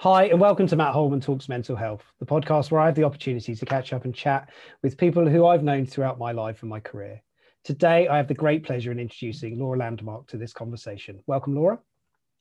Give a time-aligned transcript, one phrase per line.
[0.00, 3.04] Hi, and welcome to Matt Holman Talks Mental Health, the podcast where I have the
[3.04, 4.48] opportunity to catch up and chat
[4.82, 7.20] with people who I've known throughout my life and my career.
[7.64, 11.22] Today, I have the great pleasure in introducing Laura Landmark to this conversation.
[11.26, 11.80] Welcome, Laura.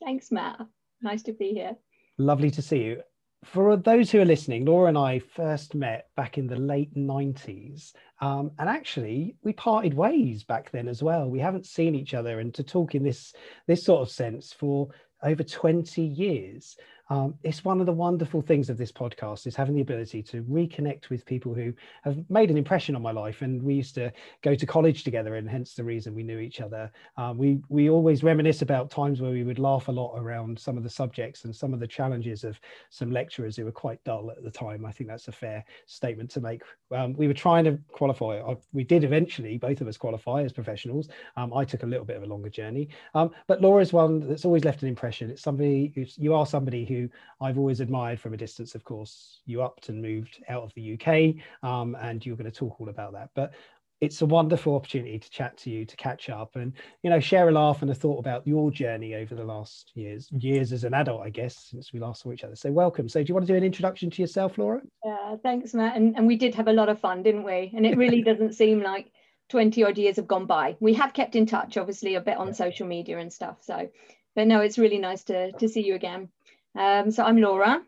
[0.02, 0.62] Thanks, Matt.
[1.02, 1.76] Nice to be here.
[2.18, 3.02] Lovely to see you.
[3.44, 7.92] For those who are listening, Laura and I first met back in the late 90s.
[8.22, 11.30] Um, and actually, we parted ways back then as well.
[11.30, 13.34] We haven't seen each other and to talk in this,
[13.68, 14.88] this sort of sense for
[15.22, 16.78] over 20 years
[17.10, 20.44] um, it's one of the wonderful things of this podcast is having the ability to
[20.44, 21.74] reconnect with people who
[22.04, 24.12] have made an impression on my life and we used to
[24.44, 26.92] go to college together and hence the reason we knew each other.
[27.18, 30.78] Um, we we always reminisce about times where we would laugh a lot around some
[30.78, 32.60] of the subjects and some of the challenges of
[32.90, 34.86] some lecturers who were quite dull at the time.
[34.86, 36.62] I think that's a fair statement to make.
[36.96, 40.54] Um, we were trying to qualify uh, we did eventually both of us qualify as
[40.54, 41.10] professionals.
[41.38, 42.90] Um, i took a little bit of a longer journey.
[43.16, 45.32] Um, but laura's one that's always left an impression.
[45.32, 46.99] It's somebody you are somebody who
[47.40, 48.76] I've always admired from a distance.
[48.76, 51.36] Of course, you upped and moved out of the UK,
[51.70, 53.30] um, and you're going to talk all about that.
[53.36, 53.54] But
[54.02, 57.50] it's a wonderful opportunity to chat to you, to catch up, and you know, share
[57.50, 60.94] a laugh and a thought about your journey over the last years, years as an
[60.94, 62.56] adult, I guess, since we last saw each other.
[62.56, 63.10] So, welcome.
[63.10, 64.82] So, do you want to do an introduction to yourself, Laura?
[65.04, 65.98] Yeah, thanks, Matt.
[65.98, 67.72] And, and we did have a lot of fun, didn't we?
[67.76, 69.12] And it really doesn't seem like
[69.50, 70.78] 20 odd years have gone by.
[70.80, 72.54] We have kept in touch, obviously, a bit on yeah.
[72.54, 73.58] social media and stuff.
[73.62, 73.90] So,
[74.36, 76.30] but no, it's really nice to to see you again.
[76.76, 77.82] Um, so I'm Laura,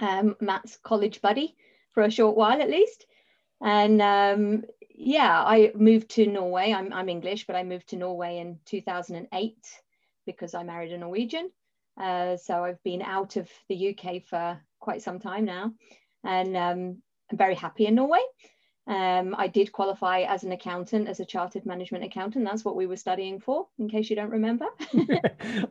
[0.00, 1.56] um, Matt's college buddy
[1.92, 3.06] for a short while at least.
[3.60, 6.72] And um, yeah, I moved to Norway.
[6.72, 9.56] I'm, I'm English, but I moved to Norway in 2008
[10.26, 11.50] because I married a Norwegian.
[12.00, 15.72] Uh, so I've been out of the UK for quite some time now.
[16.24, 18.20] And um, I'm very happy in Norway.
[18.86, 22.44] Um, I did qualify as an accountant, as a chartered management accountant.
[22.44, 24.66] That's what we were studying for, in case you don't remember.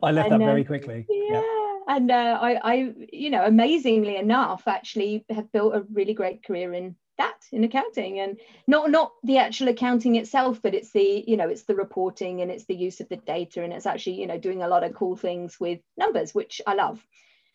[0.02, 1.06] I left and, that very uh, quickly.
[1.08, 1.73] Yeah, yeah.
[1.88, 6.72] And uh, I, I, you know, amazingly enough, actually have built a really great career
[6.72, 11.36] in that, in accounting, and not not the actual accounting itself, but it's the, you
[11.36, 14.26] know, it's the reporting and it's the use of the data, and it's actually, you
[14.26, 17.04] know, doing a lot of cool things with numbers, which I love.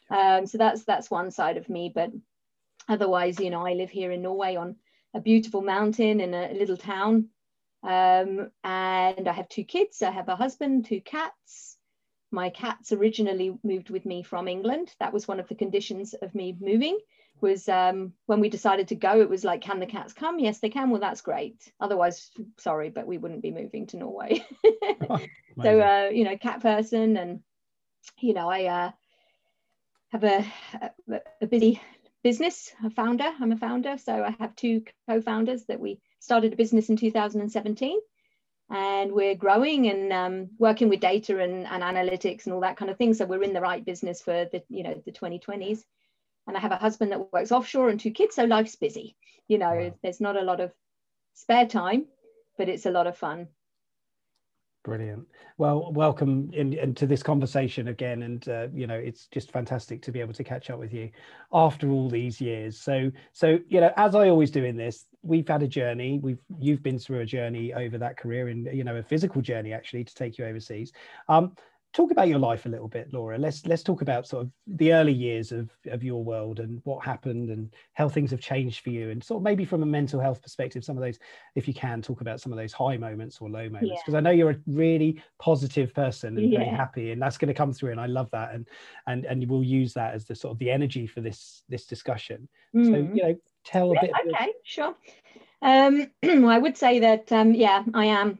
[0.09, 2.11] Um, so that's that's one side of me, but
[2.87, 4.75] otherwise, you know, I live here in Norway on
[5.13, 7.29] a beautiful mountain in a little town.
[7.81, 10.01] Um, and I have two kids.
[10.01, 11.78] I have a husband, two cats.
[12.31, 14.93] My cats originally moved with me from England.
[14.99, 16.99] That was one of the conditions of me moving.
[17.41, 20.39] Was um, when we decided to go, it was like, can the cats come?
[20.39, 20.89] Yes, they can.
[20.89, 21.71] Well, that's great.
[21.79, 24.43] Otherwise, sorry, but we wouldn't be moving to Norway.
[25.09, 25.19] oh,
[25.61, 27.39] so, uh, you know, cat person, and
[28.19, 28.91] you know, I uh,
[30.09, 30.45] have a,
[30.81, 31.81] a, a busy
[32.23, 33.31] business, a founder.
[33.39, 37.99] I'm a founder, so I have two co-founders that we started a business in 2017,
[38.69, 42.91] and we're growing and um, working with data and, and analytics and all that kind
[42.91, 43.13] of thing.
[43.13, 45.83] So we're in the right business for the you know the 2020s.
[46.47, 49.15] And I have a husband that works offshore and two kids, so life's busy.
[49.47, 50.71] You know, there's not a lot of
[51.35, 52.05] spare time,
[52.57, 53.47] but it's a lot of fun.
[54.89, 55.27] Brilliant.
[55.59, 60.11] Well, welcome in, into this conversation again, and uh, you know it's just fantastic to
[60.11, 61.11] be able to catch up with you
[61.53, 62.75] after all these years.
[62.75, 66.19] So, so you know, as I always do in this, we've had a journey.
[66.23, 69.73] We've you've been through a journey over that career, and you know, a physical journey
[69.73, 70.91] actually to take you overseas.
[71.27, 71.55] Um,
[71.91, 74.93] talk about your life a little bit laura let's let's talk about sort of the
[74.93, 78.91] early years of of your world and what happened and how things have changed for
[78.91, 81.17] you and sort of maybe from a mental health perspective some of those
[81.55, 84.17] if you can talk about some of those high moments or low moments because yeah.
[84.17, 86.59] i know you're a really positive person and yeah.
[86.59, 88.67] very happy and that's going to come through and i love that and
[89.07, 92.47] and and we'll use that as the sort of the energy for this this discussion
[92.75, 92.85] mm.
[92.85, 93.35] so you know
[93.65, 94.95] tell a yeah, bit okay sure
[95.63, 96.07] um
[96.47, 98.37] i would say that um yeah i am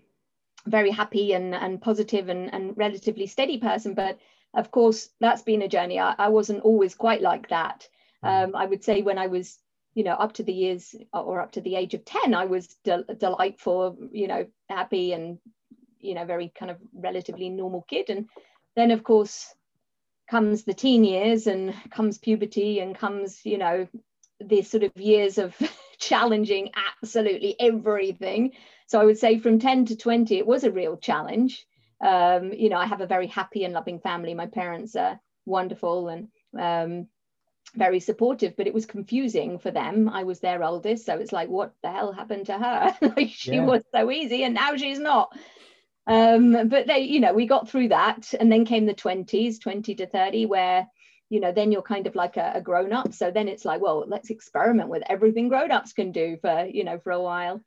[0.65, 3.93] very happy and, and positive and, and relatively steady person.
[3.93, 4.19] But
[4.53, 5.99] of course, that's been a journey.
[5.99, 7.87] I, I wasn't always quite like that.
[8.23, 8.49] Mm.
[8.49, 9.57] Um, I would say when I was,
[9.93, 12.67] you know, up to the years or up to the age of 10, I was
[12.83, 15.39] de- delightful, you know, happy and,
[15.99, 18.09] you know, very kind of relatively normal kid.
[18.09, 18.27] And
[18.75, 19.53] then, of course,
[20.29, 23.87] comes the teen years and comes puberty and comes, you know,
[24.39, 25.55] these sort of years of
[25.99, 26.71] challenging
[27.01, 28.53] absolutely everything
[28.89, 31.63] so I would say from 10 to 20, it was a real challenge.
[32.01, 34.33] Um, you know, I have a very happy and loving family.
[34.33, 37.07] My parents are wonderful and um,
[37.75, 40.09] very supportive, but it was confusing for them.
[40.09, 41.05] I was their oldest.
[41.05, 42.97] So it's like, what the hell happened to her?
[43.15, 43.63] like she yeah.
[43.65, 45.37] was so easy and now she's not.
[46.07, 48.33] Um, but they, you know, we got through that.
[48.39, 50.87] And then came the 20s, 20 to 30, where
[51.31, 53.79] you know then you're kind of like a, a grown up so then it's like
[53.79, 57.61] well let's experiment with everything grown ups can do for you know for a while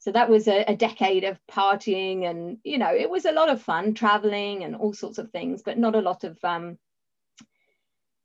[0.00, 3.48] so that was a, a, decade of partying and you know it was a lot
[3.48, 6.78] of fun traveling and all sorts of things but not a lot of um,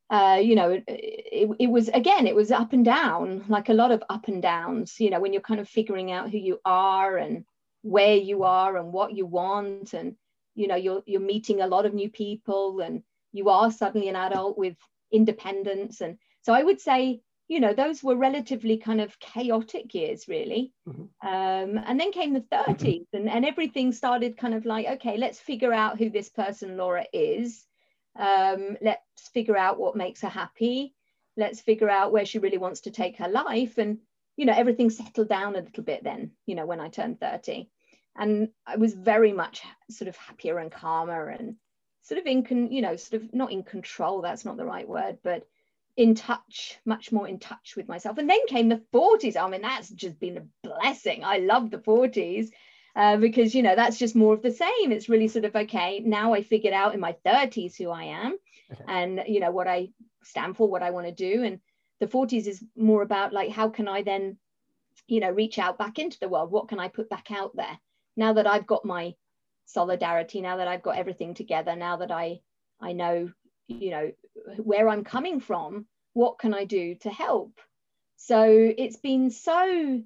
[0.10, 3.92] uh, you know, it, it was again, it was up and down, like a lot
[3.92, 7.18] of up and downs, you know, when you're kind of figuring out who you are
[7.18, 7.44] and
[7.82, 9.94] where you are and what you want.
[9.94, 10.16] And,
[10.54, 13.02] you know, you're, you're meeting a lot of new people and
[13.32, 14.78] you are suddenly an adult with
[15.12, 16.02] independence.
[16.02, 20.74] And so I would say, you know, those were relatively kind of chaotic years, really.
[20.88, 21.28] Mm-hmm.
[21.28, 25.40] Um, and then came the 30s, and, and everything started kind of like, okay, let's
[25.40, 27.66] figure out who this person Laura is
[28.18, 30.94] um, let's figure out what makes her happy
[31.38, 34.00] let's figure out where she really wants to take her life and
[34.38, 37.70] you know everything settled down a little bit then you know when i turned 30
[38.16, 41.56] and i was very much sort of happier and calmer and
[42.04, 44.88] sort of in con- you know sort of not in control that's not the right
[44.88, 45.46] word but
[45.98, 48.18] in touch much more in touch with myself.
[48.18, 51.24] And then came the 40s i mean that's just been a blessing.
[51.24, 52.50] I love the 40s
[52.96, 54.92] uh, because you know that's just more of the same.
[54.92, 58.38] It's really sort of okay now i figured out in my 30s who i am
[58.88, 59.90] and you know what i
[60.24, 61.44] stand for what i want to do.
[61.44, 61.60] And
[62.00, 64.38] the 40s is more about like how can i then
[65.08, 66.52] you know reach out back into the world?
[66.52, 67.80] What can i put back out there?
[68.18, 69.16] Now that i've got my
[69.66, 72.40] solidarity now that i've got everything together now that i
[72.80, 73.32] i know
[73.68, 74.12] you know
[74.58, 77.60] where i'm coming from what can i do to help
[78.18, 78.44] so
[78.78, 80.02] it's been so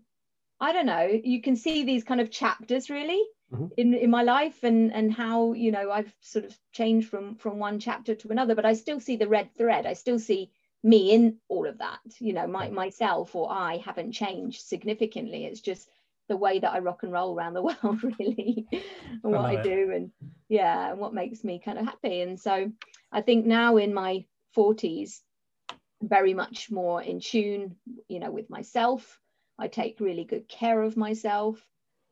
[0.60, 3.68] I don't know, you can see these kind of chapters really mm-hmm.
[3.78, 7.60] in, in my life and and how, you know, I've sort of changed from from
[7.60, 9.86] one chapter to another, but I still see the red thread.
[9.86, 10.52] I still see
[10.84, 12.00] me in all of that.
[12.20, 15.46] You know, my myself or I haven't changed significantly.
[15.46, 15.90] It's just
[16.30, 19.62] the way that I rock and roll around the world, really, and what I, I
[19.62, 20.12] do, and
[20.48, 22.22] yeah, and what makes me kind of happy.
[22.22, 22.72] And so
[23.12, 25.20] I think now in my 40s,
[26.02, 27.76] very much more in tune,
[28.08, 29.20] you know, with myself,
[29.58, 31.64] I take really good care of myself.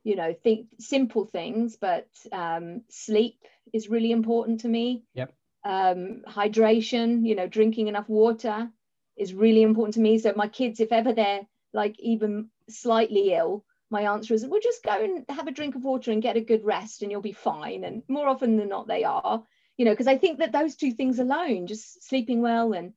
[0.03, 3.39] You know, think simple things, but um, sleep
[3.73, 5.03] is really important to me.
[5.13, 5.33] Yep.
[5.65, 8.69] Um, hydration, you know, drinking enough water
[9.17, 10.17] is really important to me.
[10.19, 14.83] So my kids, if ever they're like even slightly ill, my answer is, well, just
[14.83, 17.31] go and have a drink of water and get a good rest, and you'll be
[17.31, 17.83] fine.
[17.83, 19.43] And more often than not, they are.
[19.77, 22.93] You know, because I think that those two things alone, just sleeping well and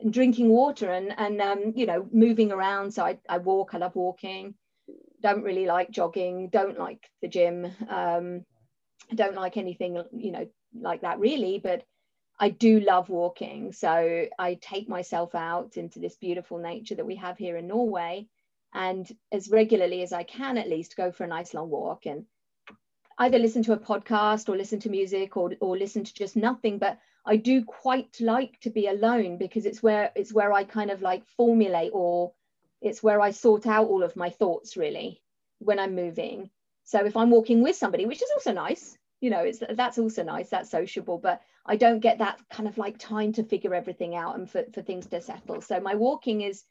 [0.00, 2.92] and drinking water and and um, you know moving around.
[2.92, 3.74] So I, I walk.
[3.74, 4.54] I love walking.
[5.20, 6.48] Don't really like jogging.
[6.48, 7.66] Don't like the gym.
[7.88, 8.44] Um,
[9.14, 11.58] don't like anything you know like that really.
[11.58, 11.84] But
[12.38, 13.72] I do love walking.
[13.72, 18.28] So I take myself out into this beautiful nature that we have here in Norway,
[18.74, 22.26] and as regularly as I can, at least, go for a nice long walk and
[23.18, 26.78] either listen to a podcast or listen to music or, or listen to just nothing
[26.78, 26.98] but
[27.28, 31.02] I do quite like to be alone because it's where it's where I kind of
[31.02, 32.32] like formulate or
[32.80, 35.20] it's where I sort out all of my thoughts really
[35.58, 36.48] when I'm moving.
[36.84, 40.22] So if I'm walking with somebody, which is also nice, you know, it's that's also
[40.22, 44.14] nice, that's sociable, but I don't get that kind of like time to figure everything
[44.14, 45.60] out and for, for things to settle.
[45.60, 46.64] So my walking is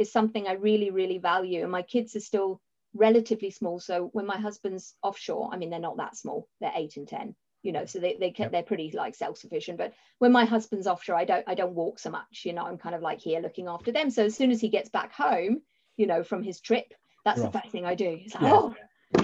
[0.00, 1.62] is something I really, really value.
[1.62, 2.60] And my kids are still
[2.94, 3.78] relatively small.
[3.78, 7.36] So when my husband's offshore, I mean, they're not that small, they're eight and 10
[7.62, 8.52] you know so they, they can, yep.
[8.52, 12.08] they're pretty like self-sufficient but when my husband's offshore i don't i don't walk so
[12.08, 14.62] much you know i'm kind of like here looking after them so as soon as
[14.62, 15.60] he gets back home
[15.98, 16.94] you know from his trip
[17.24, 17.52] that's Rough.
[17.52, 18.54] the first thing i do it's like yeah.
[18.54, 18.74] oh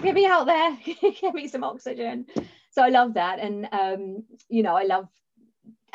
[0.02, 0.78] get me out there
[1.20, 2.26] get me some oxygen
[2.73, 5.08] so i love that and um you know i love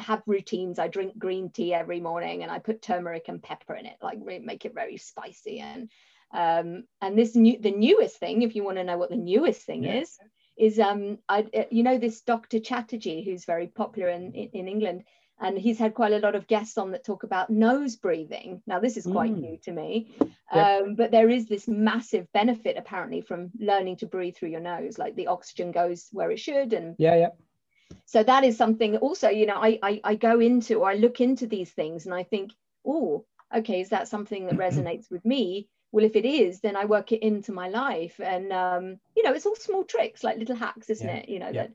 [0.01, 3.85] have routines i drink green tea every morning and i put turmeric and pepper in
[3.85, 5.89] it like make it very spicy and
[6.33, 9.61] um and this new the newest thing if you want to know what the newest
[9.63, 9.95] thing yeah.
[9.95, 10.17] is
[10.57, 12.59] is um I uh, you know this Dr.
[12.59, 15.03] Chatterjee who's very popular in, in, in England
[15.41, 18.61] and he's had quite a lot of guests on that talk about nose breathing.
[18.67, 19.41] Now this is quite mm.
[19.41, 20.11] new to me,
[20.53, 20.83] yep.
[20.83, 24.99] um, but there is this massive benefit apparently from learning to breathe through your nose,
[24.99, 27.29] like the oxygen goes where it should, and yeah, yeah.
[28.05, 28.97] So that is something.
[28.97, 32.13] Also, you know, I I, I go into or I look into these things and
[32.13, 32.51] I think,
[32.85, 35.67] oh, okay, is that something that resonates with me?
[35.91, 39.33] well if it is then i work it into my life and um, you know
[39.33, 41.15] it's all small tricks like little hacks isn't yeah.
[41.15, 41.63] it you know yeah.
[41.63, 41.71] that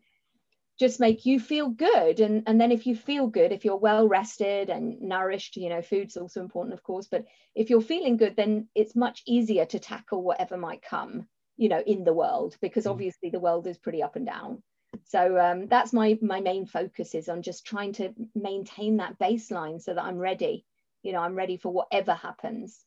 [0.79, 4.09] just make you feel good and and then if you feel good if you're well
[4.09, 8.37] rested and nourished you know food's also important of course but if you're feeling good
[8.37, 12.85] then it's much easier to tackle whatever might come you know in the world because
[12.85, 12.91] mm.
[12.91, 14.63] obviously the world is pretty up and down
[15.09, 19.81] so um, that's my my main focus is on just trying to maintain that baseline
[19.81, 20.65] so that i'm ready
[21.03, 22.85] you know i'm ready for whatever happens.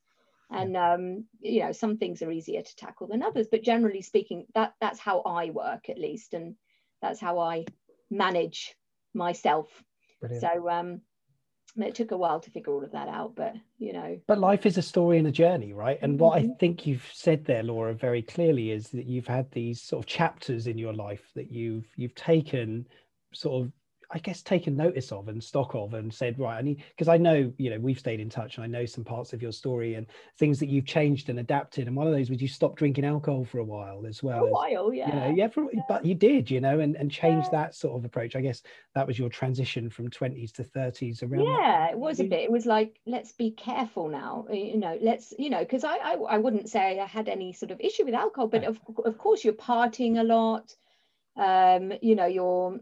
[0.51, 4.47] And um, you know some things are easier to tackle than others but generally speaking
[4.55, 6.55] that that's how i work at least and
[7.03, 7.65] that's how i
[8.09, 8.75] manage
[9.13, 9.67] myself.
[10.19, 10.41] Brilliant.
[10.41, 11.01] so um
[11.83, 14.65] it took a while to figure all of that out but you know but life
[14.65, 16.51] is a story and a journey right and what mm-hmm.
[16.51, 20.07] i think you've said there laura very clearly is that you've had these sort of
[20.07, 22.87] chapters in your life that you've you've taken
[23.33, 23.71] sort of
[24.11, 27.17] I guess taken notice of and stock of and said, right, I need because I
[27.17, 29.95] know, you know, we've stayed in touch and I know some parts of your story
[29.95, 31.87] and things that you've changed and adapted.
[31.87, 34.39] And one of those was you stopped drinking alcohol for a while as well.
[34.39, 35.07] For a while, yeah.
[35.07, 35.81] You know, yeah, for, yeah.
[35.87, 37.63] but you did, you know, and, and changed yeah.
[37.63, 38.35] that sort of approach.
[38.35, 38.63] I guess
[38.95, 41.45] that was your transition from 20s to 30s around.
[41.45, 41.91] Yeah, that.
[41.91, 42.41] it was a bit.
[42.41, 46.13] It was like, let's be careful now, you know, let's, you know, because I, I
[46.13, 49.43] I wouldn't say I had any sort of issue with alcohol, but of, of course
[49.43, 50.75] you're partying a lot.
[51.35, 52.79] Um, you know, you're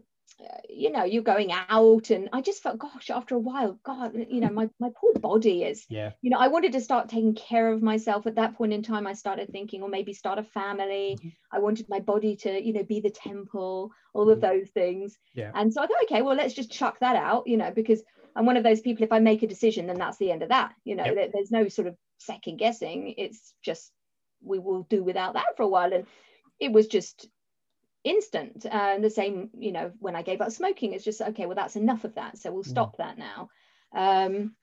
[0.68, 4.40] you know you're going out and i just felt gosh after a while god you
[4.40, 6.12] know my, my poor body is yeah.
[6.22, 8.26] you know i wanted to start taking care of myself.
[8.26, 11.18] At that point in time i started thinking or maybe start a family.
[11.18, 11.28] Mm-hmm.
[11.52, 14.32] i wanted my body to you know be the temple all mm-hmm.
[14.32, 15.16] of those things.
[15.34, 15.50] Yeah.
[15.54, 18.02] And so i thought okay well let's just chuck that out you know because
[18.36, 20.50] i'm one of those people if i make a decision then that's the end of
[20.50, 21.32] that you know yep.
[21.32, 23.14] there's no sort of second guessing.
[23.16, 23.92] It's just
[24.42, 25.92] we will do without that for a while.
[25.92, 26.06] And
[26.60, 27.26] it was just
[28.04, 31.56] instant and the same you know when i gave up smoking it's just okay well
[31.56, 32.68] that's enough of that so we'll mm.
[32.68, 33.48] stop that now.
[33.94, 34.54] Um,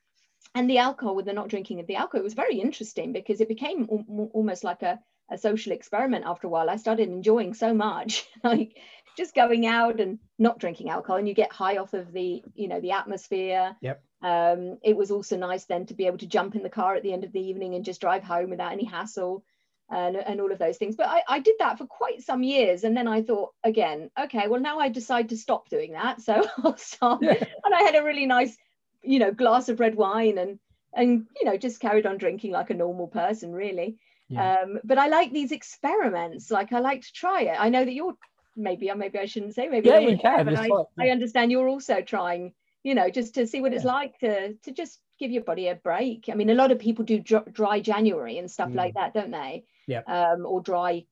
[0.54, 3.42] and the alcohol with the not drinking of the alcohol it was very interesting because
[3.42, 5.00] it became al- almost like a,
[5.30, 6.70] a social experiment after a while.
[6.70, 8.78] I started enjoying so much like
[9.18, 12.68] just going out and not drinking alcohol and you get high off of the you
[12.68, 13.76] know the atmosphere.
[13.82, 14.04] Yep.
[14.22, 17.04] Um, it was also nice then to be able to jump in the car at
[17.04, 19.44] the end of the evening and just drive home without any hassle
[19.90, 20.96] and, and all of those things.
[20.96, 22.84] But I, I did that for quite some years.
[22.84, 26.22] And then I thought again, okay, well, now I decide to stop doing that.
[26.22, 27.22] So I'll stop.
[27.22, 27.44] Yeah.
[27.64, 28.58] And I had a really nice,
[29.04, 30.60] you know, glass of red wine and,
[30.94, 33.98] and, you know, just carried on drinking like a normal person, really.
[34.30, 34.62] Yeah.
[34.62, 36.50] Um, but I like these experiments.
[36.50, 37.58] Like I like to try it.
[37.60, 38.16] I know that you're
[38.56, 39.90] maybe, maybe I shouldn't say maybe.
[39.90, 40.46] Yeah, you can.
[40.46, 43.78] But I, I understand you're also trying, you know, just to see what yeah.
[43.78, 46.28] it's like to, to just give your body a break.
[46.32, 48.76] I mean, a lot of people do dry January and stuff mm.
[48.76, 49.66] like that, don't they?
[49.88, 50.02] Yeah.
[50.08, 51.06] um, or dry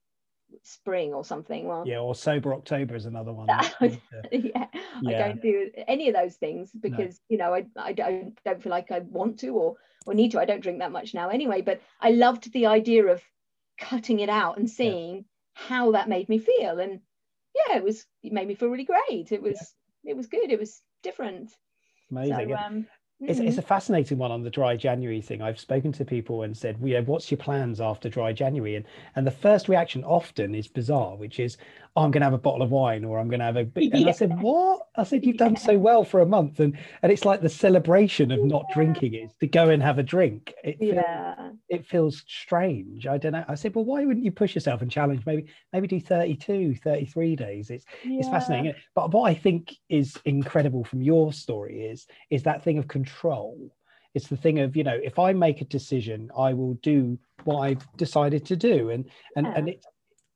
[0.61, 1.83] spring or something well.
[1.85, 3.47] Yeah or sober october is another one.
[3.81, 3.97] Yeah,
[4.31, 4.67] yeah,
[5.07, 7.25] i don't do any of those things because no.
[7.29, 9.75] you know I, I don't, don't feel like i want to or
[10.05, 10.39] or need to.
[10.39, 13.23] I don't drink that much now anyway but i loved the idea of
[13.77, 15.21] cutting it out and seeing yeah.
[15.53, 16.79] how that made me feel.
[16.79, 16.99] And
[17.55, 19.31] yeah it was it made me feel really great.
[19.31, 20.11] It was yeah.
[20.11, 20.51] it was good.
[20.51, 21.51] It was different.
[22.11, 22.49] Amazing.
[22.49, 22.87] So, um,
[23.27, 23.67] it's, it's, a mm-hmm.
[23.67, 25.41] fascinating one on the dry January thing.
[25.41, 28.75] I've spoken to people and said, well, yeah, what's your plans after dry January?
[28.75, 31.57] And and the first reaction often is bizarre, which is,
[31.95, 33.67] oh, I'm going to have a bottle of wine or I'm going to have a.
[33.75, 34.09] And yeah.
[34.09, 34.87] I said, what?
[34.95, 38.31] I said, you've done so well for a month, and and it's like the celebration
[38.31, 38.73] of not yeah.
[38.75, 40.53] drinking is to go and have a drink.
[40.63, 43.07] It feels, yeah, it feels strange.
[43.07, 43.45] I don't know.
[43.47, 45.25] I said, well, why wouldn't you push yourself and challenge?
[45.25, 47.69] Maybe maybe do 32, 33 days.
[47.69, 48.19] It's yeah.
[48.19, 48.73] it's fascinating.
[48.95, 53.71] But what I think is incredible from your story is is that thing of control
[54.15, 57.61] it's the thing of you know if i make a decision i will do what
[57.61, 59.53] i've decided to do and and yeah.
[59.55, 59.85] and it,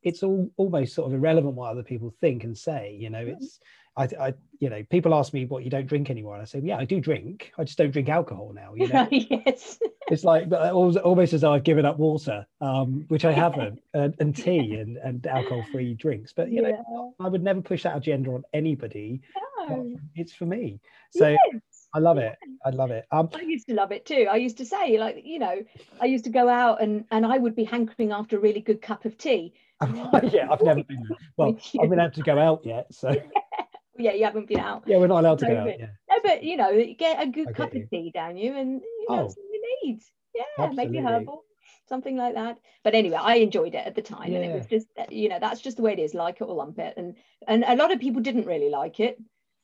[0.03, 3.59] it's all almost sort of irrelevant what other people think and say you know it's
[3.97, 6.61] I, I you know people ask me what you don't drink anymore and i say
[6.63, 10.51] yeah i do drink i just don't drink alcohol now you know yes it's like
[10.51, 14.97] almost as though i've given up water um, which i haven't and, and, tea and,
[14.97, 16.81] and alcohol free drinks but you yeah.
[16.89, 19.21] know i would never push that agenda on anybody
[19.67, 19.97] no.
[20.15, 20.79] it's for me
[21.11, 21.61] so yes.
[21.93, 22.35] I love it.
[22.65, 23.05] I love it.
[23.11, 24.27] Um, I used to love it too.
[24.29, 25.63] I used to say, like, you know,
[26.01, 28.81] I used to go out and and I would be hankering after a really good
[28.81, 29.53] cup of tea.
[29.81, 31.03] Yeah, I've never been.
[31.37, 33.09] Well, I've been able to go out yet, so.
[33.97, 34.83] yeah, you haven't been out.
[34.87, 35.67] Yeah, we're not allowed to go out.
[35.67, 35.87] Yeah.
[36.09, 37.83] No, but you know, get a good cup you.
[37.83, 40.01] of tea down you, and you know, oh, that's what you need.
[40.33, 40.99] Yeah, absolutely.
[40.99, 41.43] maybe herbal,
[41.87, 42.57] something like that.
[42.83, 44.39] But anyway, I enjoyed it at the time, yeah.
[44.39, 46.13] and it was just, you know, that's just the way it is.
[46.13, 47.15] Like it or lump it, and
[47.47, 49.17] and a lot of people didn't really like it.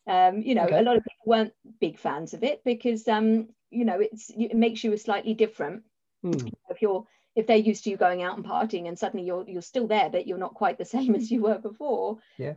[0.05, 0.79] Um, you know, okay.
[0.79, 4.55] a lot of people weren't big fans of it because, um, you know, it's it
[4.55, 5.84] makes you a slightly different.
[6.22, 6.48] Hmm.
[6.70, 7.05] If you're
[7.36, 10.10] if they're used to you going out and partying and suddenly you're you're still there
[10.10, 12.54] but you're not quite the same as you were before yeah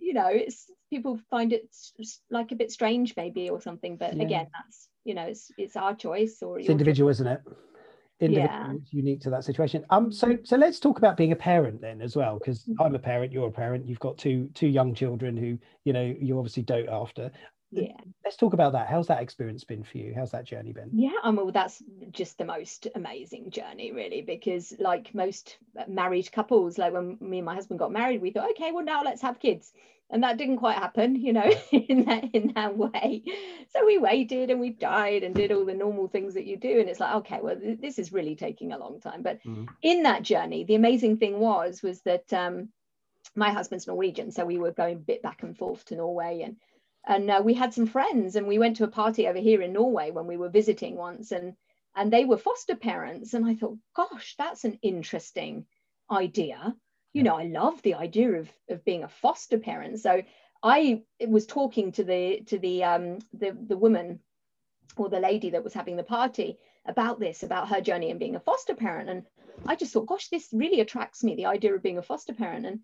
[0.00, 1.68] you know it's people find it
[2.30, 4.22] like a bit strange maybe or something but yeah.
[4.22, 7.16] again that's you know it's it's our choice or it's individual choice.
[7.16, 7.40] isn't it
[8.20, 8.72] individual yeah.
[8.90, 12.16] unique to that situation um so so let's talk about being a parent then as
[12.16, 12.80] well because mm-hmm.
[12.80, 16.14] i'm a parent you're a parent you've got two two young children who you know
[16.20, 17.30] you obviously dote after
[17.82, 17.96] yeah.
[18.24, 18.88] Let's talk about that.
[18.88, 20.14] How's that experience been for you?
[20.14, 20.90] How's that journey been?
[20.92, 26.30] Yeah I mean, well that's just the most amazing journey really because like most married
[26.32, 29.22] couples like when me and my husband got married we thought okay well now let's
[29.22, 29.72] have kids.
[30.10, 33.22] And that didn't quite happen you know in that in that way.
[33.70, 36.80] So we waited and we died and did all the normal things that you do
[36.80, 39.22] and it's like okay well th- this is really taking a long time.
[39.22, 39.68] But mm.
[39.82, 42.68] in that journey the amazing thing was was that um
[43.34, 46.56] my husband's Norwegian so we were going a bit back and forth to Norway and
[47.06, 49.72] and uh, we had some friends and we went to a party over here in
[49.72, 51.54] norway when we were visiting once and
[51.96, 55.66] and they were foster parents and i thought gosh that's an interesting
[56.10, 56.74] idea
[57.12, 60.22] you know i love the idea of of being a foster parent so
[60.64, 64.20] I was talking to the to the um the the woman
[64.96, 68.36] or the lady that was having the party about this, about her journey and being
[68.36, 69.10] a foster parent.
[69.10, 69.24] And
[69.66, 72.64] I just thought, gosh, this really attracts me, the idea of being a foster parent.
[72.64, 72.80] And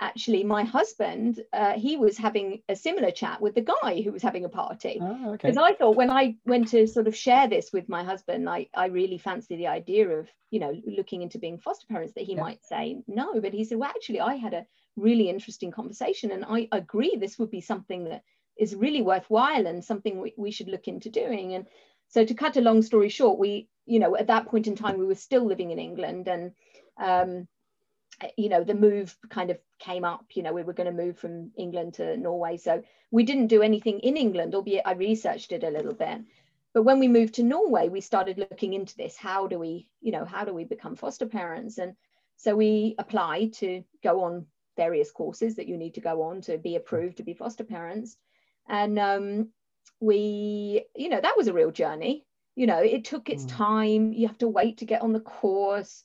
[0.00, 4.22] actually, my husband, uh, he was having a similar chat with the guy who was
[4.22, 5.00] having a party.
[5.30, 5.72] Because Oh, okay.
[5.72, 8.86] I thought when I went to sort of share this with my husband, I, I
[8.86, 12.42] really fancy the idea of, you know, looking into being foster parents that he Yeah.
[12.42, 13.40] might say no.
[13.40, 17.38] But he said, well, actually, I had a really interesting conversation and I agree this
[17.38, 18.22] would be something that
[18.58, 21.54] is really worthwhile and something we, we should look into doing.
[21.54, 21.66] And
[22.08, 24.98] so to cut a long story short, we, you know, at that point in time,
[24.98, 26.52] we were still living in England and,
[26.98, 27.48] um,
[28.36, 31.18] you know, the move kind of came up, you know, we were going to move
[31.18, 32.56] from England to Norway.
[32.56, 36.20] So we didn't do anything in England, albeit I researched it a little bit.
[36.74, 39.16] But when we moved to Norway, we started looking into this.
[39.16, 41.78] How do we, you know, how do we become foster parents?
[41.78, 41.94] And
[42.36, 46.58] so we applied to go on various courses that you need to go on to
[46.58, 48.16] be approved to be foster parents.
[48.68, 49.48] And um,
[50.00, 52.24] we, you know, that was a real journey.
[52.54, 53.48] You know, it took its Mm.
[53.48, 54.12] time.
[54.12, 56.04] You have to wait to get on the course.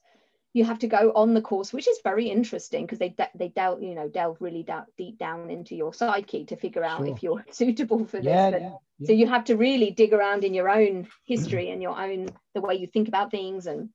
[0.57, 3.49] You have to go on the course, which is very interesting because they de- they
[3.49, 7.13] delve, you know, delve really da- deep down into your psyche to figure out Sure.
[7.15, 8.55] if you're suitable for Yeah, this.
[8.55, 9.07] And yeah, yeah.
[9.07, 12.61] so you have to really dig around in your own history and your own the
[12.61, 13.89] way you think about things and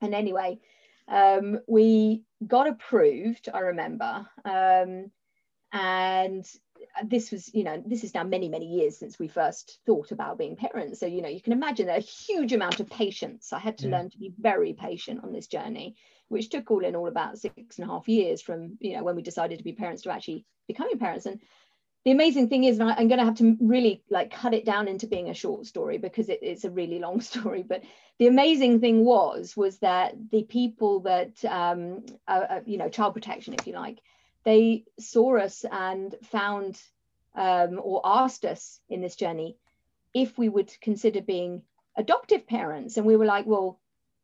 [0.00, 0.58] and anyway
[1.08, 5.10] um, we got approved i remember um,
[5.72, 6.44] and
[7.04, 10.38] this was you know this is now many many years since we first thought about
[10.38, 11.00] being parents.
[11.00, 13.52] So you know you can imagine a huge amount of patience.
[13.52, 13.90] I had to Yeah.
[13.90, 15.94] learn to be very patient on this journey
[16.28, 19.14] which took all in all about six and a half years from you know when
[19.14, 21.26] we decided to be parents to actually becoming parents.
[21.26, 21.38] And
[22.04, 25.06] the amazing thing is i'm going to have to really like cut it down into
[25.06, 27.62] being a short story because it, it's a really long story.
[27.62, 27.84] But
[28.18, 33.14] the amazing thing was was that the people that um, uh, uh, you know child
[33.14, 34.00] protection if you like
[34.44, 36.80] they saw us and found
[37.34, 39.56] um, or asked us in this journey
[40.14, 41.62] if we would consider being
[41.96, 42.96] adoptive parents.
[42.96, 43.80] And we were like well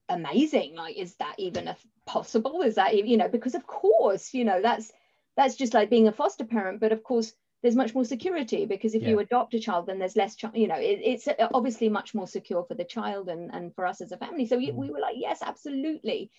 [0.08, 0.74] amazing.
[0.76, 1.76] Like is that even a
[2.06, 2.62] possible?
[2.62, 4.92] Is that you know because of course you know that's
[5.36, 8.94] that's just like being a foster parent but of course there's much more security because
[8.94, 12.14] if you adopt a child then there's less chi- you know it, it's obviously much
[12.14, 14.46] more secure for the child and and for us as a family.
[14.46, 14.76] So we, Mm.
[14.76, 16.30] we were like yes absolutely.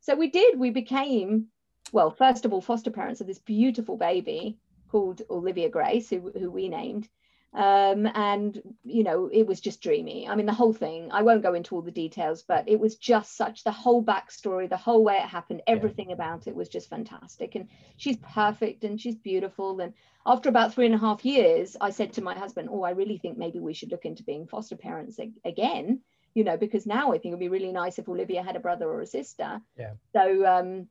[0.00, 0.58] So we did.
[0.58, 1.48] We became
[1.92, 4.58] well first of all foster parents of this beautiful baby
[4.90, 7.08] called olivia grace who, who we named.
[7.54, 10.28] Um, and you know it was just dreamy.
[10.28, 12.96] I mean the whole thing i won't go into all the details but it was
[12.96, 16.90] just such the whole backstory the whole way it happened everything about it was just
[16.90, 17.54] fantastic.
[17.54, 19.80] And she's perfect and she's beautiful.
[19.80, 19.94] And
[20.28, 23.18] after about three and a half years i said to my husband oh i really
[23.18, 26.00] think maybe we should look into being foster parents ag- again
[26.34, 28.86] you know because now i think it'd be really nice if olivia had a brother
[28.86, 29.60] or a sister.
[29.76, 29.94] Yeah.
[30.12, 30.88] so um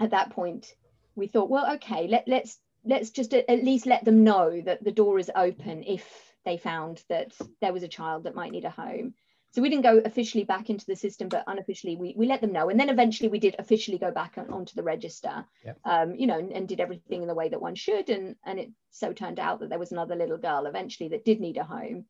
[0.00, 0.74] at that point
[1.14, 4.92] we thought well okay let, let's let's just at least let them know that the
[4.92, 8.70] door is open if they found that there was a child that might need a
[8.70, 9.12] home.
[9.50, 12.52] So we didn't go officially back into the system but unofficially we, we let them
[12.52, 12.68] know.
[12.68, 15.78] And then eventually we did officially go back on, onto the register Yep.
[15.84, 18.08] um, you know and, and did everything in the way that one should.
[18.08, 21.40] And and it so turned out that there was another little girl eventually that did
[21.40, 22.04] need a home.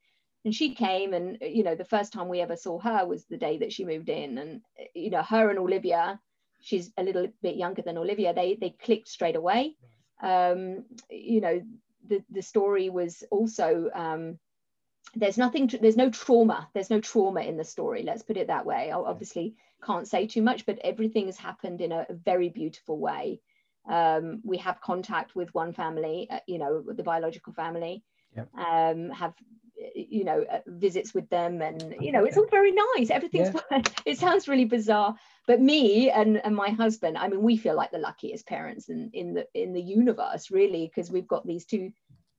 [0.44, 3.38] And she came and you know the first time we ever saw her was the
[3.38, 4.38] day that she moved in.
[4.38, 4.60] And
[4.94, 6.20] you know her and olivia
[6.66, 9.76] she's a little bit younger than olivia they they clicked straight away.
[10.20, 11.62] Um you know
[12.08, 14.38] the the story was also um
[15.14, 18.48] there's nothing to, there's no trauma there's no trauma in the story let's put it
[18.48, 18.90] that way.
[18.90, 19.54] I obviously
[19.88, 23.40] can't say too much but everything has happened in a, very beautiful way.
[23.88, 28.02] Um, we have contact with one family uh, you know the biological family
[28.36, 28.48] Yep.
[28.68, 29.34] um, have
[29.94, 33.10] you know uh, visits with them and you know it's all very nice.
[33.10, 33.50] Everything's
[34.06, 35.14] it sounds really bizarre.
[35.46, 39.10] But me and, and my husband i mean we feel like the luckiest parents in,
[39.12, 41.92] in the in the universe really because we've got these two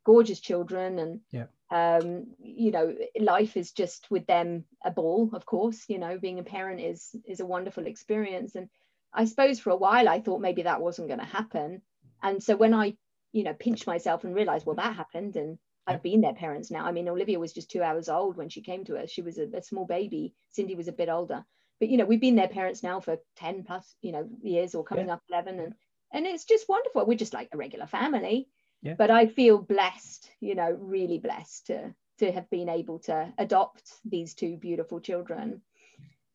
[0.05, 1.45] gorgeous children and Yeah.
[1.71, 6.39] um you know life is just with them a ball of course you know being
[6.39, 8.55] a parent is is a wonderful experience.
[8.55, 8.69] And
[9.13, 11.81] i suppose for a while i thought maybe that wasn't going to happen.
[12.23, 12.95] And so when i
[13.31, 16.85] you know pinched myself and realized well that happened and I've been their parents now.
[16.85, 19.09] I mean, Olivia was just two hours old when she came to us.
[19.09, 20.33] She was a, a small baby.
[20.49, 21.45] Cindy was a bit older,
[21.79, 24.83] but you know, we've been their parents now for 10 plus, you know, years or
[24.83, 25.13] coming Yeah.
[25.13, 25.59] up 11.
[25.59, 25.73] And,
[26.11, 27.05] and it's just wonderful.
[27.05, 28.49] We're just like a regular family,
[28.81, 28.95] Yeah.
[28.95, 33.91] but I feel blessed, you know, really blessed to, to have been able to adopt
[34.03, 35.61] these two beautiful children.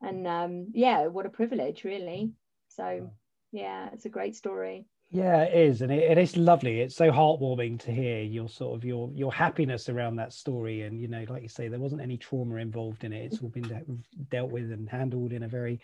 [0.00, 2.32] And um, yeah, what a privilege really.
[2.68, 3.10] So
[3.52, 4.86] yeah, it's a great story.
[5.14, 6.81] Yeah, it is, and it, it is lovely.
[6.81, 10.98] It's so heartwarming to hear your sort of your your happiness around that story, and
[10.98, 13.27] you know, like you say, there wasn't any trauma involved in it.
[13.27, 13.85] It's all been de-
[14.31, 15.81] dealt with and handled in a very,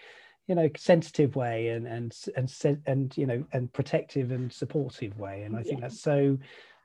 [0.46, 2.50] you know, sensitive way, and and and
[2.86, 5.42] and you know, and protective and supportive way.
[5.42, 5.82] And I think Yeah.
[5.82, 6.38] that's so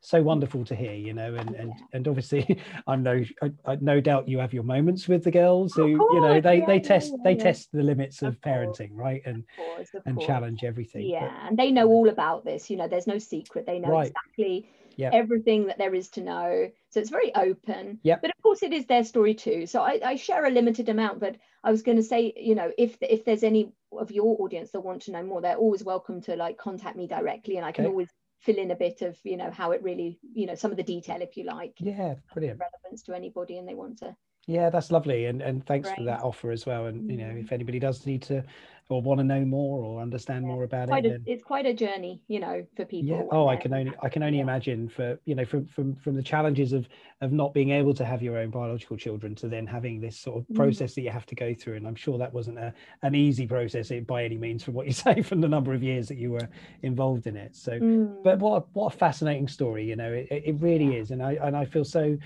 [0.03, 1.85] so wonderful to hear you know and and, yeah.
[1.93, 5.73] and obviously i know I, I, no doubt you have your moments with the girls
[5.73, 8.41] who course, you know they yeah, they test yeah, they test the limits of, of
[8.41, 10.27] parenting right and of course, of and course.
[10.27, 13.65] challenge everything yeah but, and they know all about this you know there's no secret
[13.65, 14.07] they know right.
[14.11, 14.69] exactly
[15.11, 18.71] everything that there is to know so it's very open yeah but of course it
[18.71, 21.97] is their story too so I, I share a limited amount but i was going
[21.97, 25.23] to say you know if if there's any of your audience that want to know
[25.23, 27.91] more they're always welcome to like contact me directly and i can okay.
[27.91, 28.09] always
[28.43, 30.83] fill in a bit of you know how it really you know some of the
[30.83, 34.13] detail if you like yeah brilliant relevance to anybody and they want to
[34.47, 35.97] yeah that's lovely and and thanks Great.
[35.97, 37.41] for that offer as well and you know mm.
[37.41, 38.43] if anybody does need to
[38.89, 40.53] or want to know more or understand yeah.
[40.53, 41.05] more about it.
[41.05, 43.17] A, it's quite a journey, you know, for people.
[43.17, 43.23] Yeah.
[43.31, 44.43] Oh, I can only I can only yeah.
[44.43, 46.87] imagine for you know from from from the challenges of
[47.21, 50.37] of not being able to have your own biological children to then having this sort
[50.37, 50.55] of mm.
[50.55, 50.95] process mm.
[50.95, 53.91] that you have to go through, and I'm sure that wasn't a an easy process
[54.07, 56.49] by any means from what you say from the number of years that you were
[56.81, 57.55] involved in it.
[57.55, 58.23] So, mm.
[58.23, 61.55] but what what a fascinating story, you know, it, it really is, and I and
[61.55, 62.17] I feel so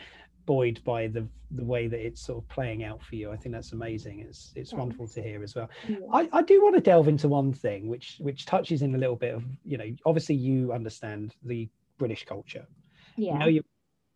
[0.47, 3.31] buoyed by the the way that it's sort of playing out for you.
[3.31, 4.21] I think that's amazing.
[4.21, 4.79] It's it's Thanks.
[4.79, 5.69] wonderful to hear as well.
[5.87, 5.97] Yeah.
[6.11, 9.15] I, I do want to delve into one thing which which touches in a little
[9.15, 12.65] bit of you know obviously you understand the British culture.
[13.15, 13.33] Yeah.
[13.33, 13.63] You know your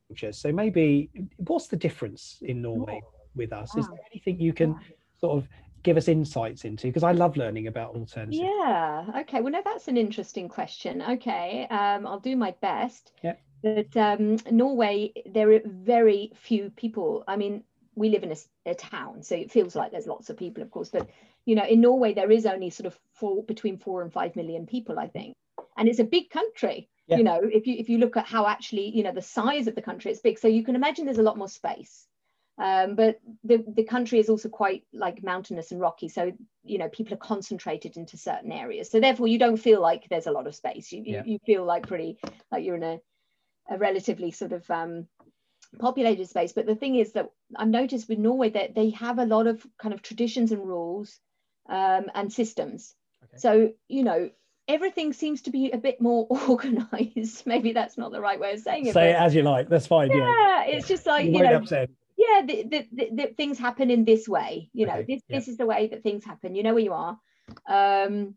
[0.10, 0.34] culture.
[0.34, 3.14] So maybe what's the difference in Norway oh.
[3.36, 3.76] with us?
[3.76, 4.76] Is there anything you can
[5.20, 5.48] sort of
[5.84, 8.38] give us insights into because I love learning about alternatives.
[8.38, 9.06] Yeah.
[9.22, 9.42] Okay.
[9.42, 11.02] Well, no, that's an interesting question.
[11.02, 11.68] Okay.
[11.70, 13.14] Um, I'll do my best.
[13.24, 13.34] Yeah.
[13.62, 17.24] But um, Norway, there are very few people.
[17.28, 17.64] I mean,
[17.96, 20.72] we live in a, a, town, so it feels like there's lots of people, of
[20.72, 20.90] course.
[20.90, 21.10] But
[21.46, 24.66] you know, in Norway, there is only sort of four between four and five million
[24.66, 25.36] people, I think,
[25.78, 26.90] and it's a big country.
[27.08, 27.18] Yeah.
[27.18, 29.76] You know, if you if you look at how actually, you know, the size of
[29.76, 30.40] the country, it's big.
[30.40, 32.08] So you can imagine there's a lot more space.
[32.62, 36.10] Um, but the, the country is also quite like mountainous and rocky.
[36.10, 36.32] So,
[36.64, 38.92] you know, people are concentrated into certain areas.
[38.92, 40.92] So therefore you don't feel like there's a lot of space.
[40.92, 41.24] You, yeah.
[41.26, 42.20] you, you, feel like pretty,
[42.52, 43.00] like you're in a,
[43.72, 45.08] a relatively sort of um,
[45.80, 46.52] populated space.
[46.52, 49.66] But the thing is that I've noticed with Norway that they have a lot of
[49.82, 51.20] kind of traditions and rules
[51.70, 52.94] um, and systems.
[53.24, 53.38] Okay.
[53.38, 54.30] So, you know,
[54.68, 57.46] everything seems to be a bit more organized.
[57.46, 58.94] Maybe that's not the right way of saying it.
[58.94, 59.70] Say it as you like.
[59.70, 60.12] That's fine.
[60.12, 60.64] Yeah, yeah.
[60.66, 61.64] it's just like, you, you know,
[62.18, 64.70] yeah, the, the, the, the, things happen in this way.
[64.74, 65.16] You know, okay.
[65.16, 65.40] this, yeah.
[65.40, 66.56] this is the way that things happen.
[66.56, 67.18] You know where you are.
[67.68, 68.36] Um,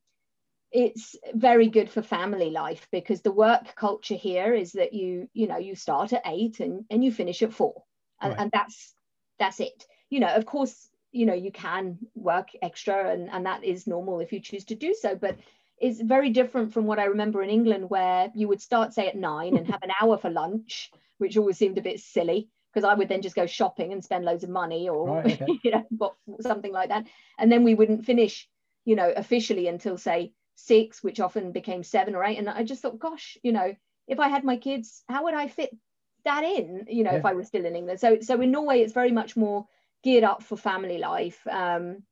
[0.75, 5.47] it's very good for family life because the work culture here is that you you
[5.47, 7.85] know you start at eight and, and you finish at four
[8.21, 8.41] and, right.
[8.41, 8.93] and that's
[9.39, 13.63] that's it you know of course you know you can work extra and, and that
[13.63, 15.39] is normal if you choose to do so but
[15.79, 19.17] it's very different from what i remember in england where you would start say at
[19.17, 22.95] nine and have an hour for lunch which always seemed a bit silly because i
[22.95, 25.61] would then just go shopping and spend loads of money or right, okay.
[25.63, 27.07] you know something like that
[27.39, 28.49] and then we wouldn't finish
[28.85, 32.39] you know officially until say six, which often became seven or eight.
[32.39, 33.75] And I just thought, gosh, you know,
[34.07, 35.77] if I had my kids, how would I fit
[36.25, 37.19] that in, you know, yeah.
[37.19, 38.01] if I was still in England?
[38.01, 39.67] So, so in Norway, it's very much more
[40.03, 41.47] geared up for family life.
[41.51, 42.03] Um,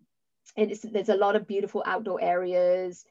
[0.57, 3.05] and there's a lot of beautiful outdoor areas,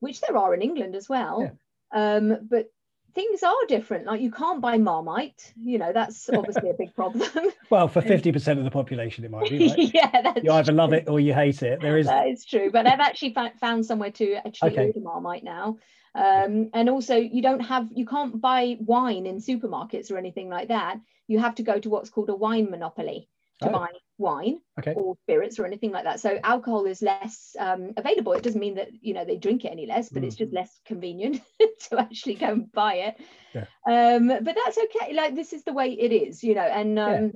[0.00, 1.42] which there are in England as well.
[1.42, 1.50] Yeah.
[1.92, 2.70] Um, but
[3.16, 4.06] things are different.
[4.06, 7.28] Like you can't buy Marmite, you know, that's obviously a big problem.
[7.70, 9.70] well, for 50% of the population, it might be.
[9.70, 9.78] Right?
[9.94, 10.76] yeah, that's You either true.
[10.76, 11.80] love it or you hate it.
[11.80, 12.06] There is.
[12.06, 12.70] That is true.
[12.70, 14.86] But I've actually found somewhere to actually okay.
[14.86, 15.78] order Marmite now.
[16.14, 20.68] Um, and also, you don't have, you can't buy wine in supermarkets or anything like
[20.68, 20.98] that.
[21.26, 23.28] You have to go to what's called a wine monopoly
[23.62, 23.72] to oh.
[23.72, 24.94] buy wine okay.
[24.94, 26.20] or spirits or anything like that.
[26.20, 28.32] So alcohol is less um, available.
[28.32, 30.26] It doesn't mean that you know they drink it any less, but mm.
[30.26, 30.56] it's just mm.
[30.56, 31.42] less convenient
[31.90, 33.16] to actually go and buy it.
[33.54, 33.66] Yeah.
[33.86, 35.14] Um, but that's okay.
[35.14, 36.62] Like this is the way it is, you know.
[36.62, 37.32] And um,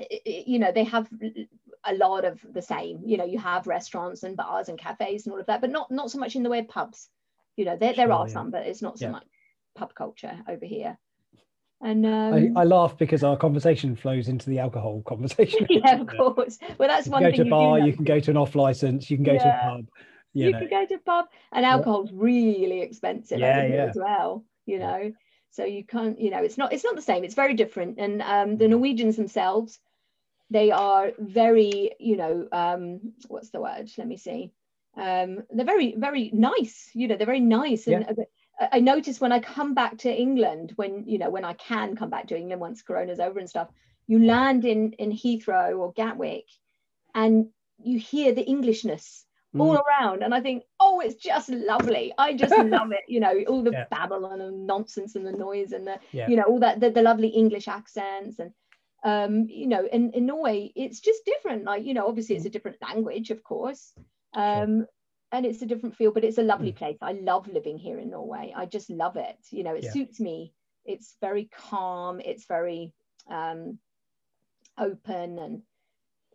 [0.00, 0.06] yeah.
[0.10, 1.08] it, you know they have
[1.84, 3.02] a lot of the same.
[3.04, 5.90] You know, you have restaurants and bars and cafes and all of that, but not
[5.90, 7.08] not so much in the way of pubs.
[7.56, 8.32] You know, there, sure, there are yeah.
[8.32, 9.26] some, but it's not so much
[9.76, 10.96] pub culture over here.
[11.80, 15.66] And um, I, I, laugh because our conversation flows into the alcohol conversation.
[15.70, 16.58] yeah, of course.
[16.76, 17.38] Well, that's one you thing.
[17.38, 19.42] Go to a bar, you can go to an off license, you can go yeah.
[19.42, 19.88] to a pub.
[20.34, 23.86] You, you can go to a pub, and alcohol's really expensive yeah, yeah.
[23.86, 24.44] as well.
[24.66, 25.12] You know,
[25.50, 26.20] so you can't.
[26.20, 26.72] You know, it's not.
[26.72, 27.24] It's not the same.
[27.24, 27.98] It's very different.
[27.98, 28.70] And um, the mm.
[28.70, 29.78] Norwegians themselves,
[30.50, 31.92] they are very.
[31.98, 33.90] You know, um, what's the word?
[33.96, 34.52] Let me see.
[34.96, 36.90] Um, they're very, very nice.
[36.92, 38.04] You know, they're very nice and.
[38.06, 38.24] Yeah.
[38.60, 42.10] I notice when I come back to England, when you know when I can come
[42.10, 43.68] back to England once Corona's over and stuff,
[44.06, 46.46] you land in in Heathrow or Gatwick,
[47.14, 49.60] and you hear the Englishness mm.
[49.60, 52.12] all around, and I think, oh, it's just lovely.
[52.18, 53.04] I just love it.
[53.06, 53.84] You know, all the yeah.
[53.90, 56.28] Babylon and nonsense and the noise and the yeah.
[56.28, 58.52] you know all that the, the lovely English accents and
[59.04, 61.64] um you know in, in Norway it's just different.
[61.64, 62.52] Like you know, obviously it's a mm.
[62.52, 63.92] different language, of course.
[64.34, 64.86] Um,
[65.32, 66.76] and it's a different feel, but it's a lovely mm.
[66.76, 66.96] place.
[67.02, 68.52] I love living here in Norway.
[68.56, 69.36] I just love it.
[69.50, 69.92] You know, it yeah.
[69.92, 70.52] suits me
[70.88, 72.92] it's very calm it's very
[73.30, 73.78] um,
[74.78, 75.62] open and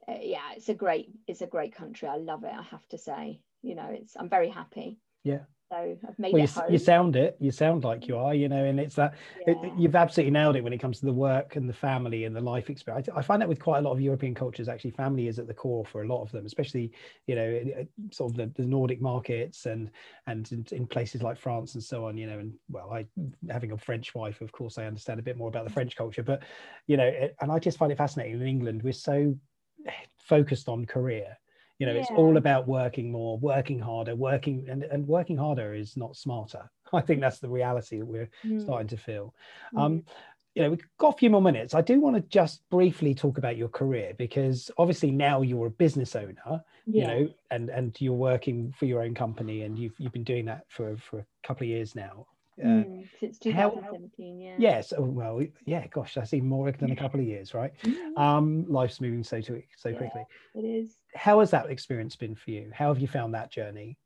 [0.08, 2.97] uh, yeah it's a great it's a great country i love it i have to
[2.97, 5.39] say you know it's i'm very happy yeah
[5.73, 6.71] so I've made well, it you, home.
[6.71, 7.38] you sound it.
[7.39, 8.23] You sound like you mm.
[8.23, 9.53] are, you know, and it's that Yeah.
[9.53, 12.36] it, you've absolutely nailed it when it comes to the work and the family and
[12.36, 13.09] the life experience.
[13.09, 15.47] I, I find that with quite a lot of European cultures, actually, family is at
[15.47, 16.91] the core for a lot of them, especially
[17.27, 19.89] you know, sort of the, the Nordic markets and
[20.27, 22.17] and in, in places like France and so on.
[22.17, 23.05] You know, and well, I
[23.49, 26.23] having a French wife, of course, I understand a bit more about the French culture,
[26.23, 26.43] but
[26.88, 28.33] you know, it, and I just find it fascinating.
[28.36, 29.36] In England, we're so
[29.88, 31.38] eh, focused on career
[31.79, 35.97] you know it's all about working more working harder working and, and working harder is
[35.97, 36.69] not smarter.
[36.93, 39.33] I think that's the reality that we're Mm, starting to feel.
[39.73, 39.81] Mm.
[39.81, 40.03] um
[40.55, 41.73] you know we've got a few more minutes.
[41.73, 45.71] I do want to just briefly talk about your career because obviously now you're a
[45.71, 46.62] business owner yeah.
[46.86, 50.45] you know and and you're working for your own company and you've you've been doing
[50.45, 52.27] that for for a couple of years now
[52.62, 54.56] uh, Mm, since how- 2017 yeah.
[54.60, 57.74] Yes oh, well yeah gosh that's even more than a couple of years right?
[57.84, 59.98] Mm, um life's moving so to, so Yeah.
[59.98, 60.26] quickly.
[60.56, 60.98] it is.
[61.16, 62.72] How has that experience been for you?
[62.74, 63.98] How have you found that journey?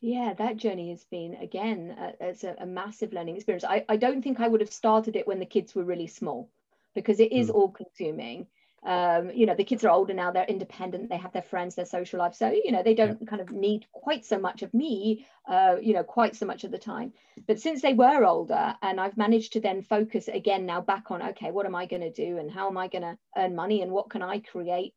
[0.00, 3.64] Yeah that journey has been again uh, it's a, a massive learning experience.
[3.64, 6.48] I, I don't think i would have started it when the kids were really small
[6.94, 7.54] because it is Mm.
[7.54, 8.46] all consuming
[8.84, 11.84] um, you know the kids are older now they're independent they have their friends their
[11.84, 15.26] social life so you know they don't kind of need quite so much of me
[15.48, 17.12] uh, you know quite so much of the time
[17.46, 21.22] but since they were older and i've managed to then focus again now back on
[21.22, 23.82] okay what am i going to do and how am i going to earn money
[23.82, 24.94] and what can i create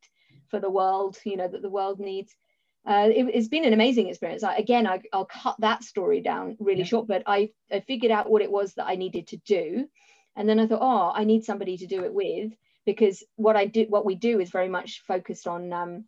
[0.48, 2.34] for the world you know that the world needs
[2.84, 4.42] uh, it, has been an amazing experience.
[4.42, 6.86] I, again, I, will cut that story down really Yeah.
[6.86, 9.88] short, but I, I figured out what it was that I needed to do,
[10.34, 12.52] and then I thought, oh, I need somebody to do it with
[12.84, 16.04] because what I do, what we do, is very much focused on um,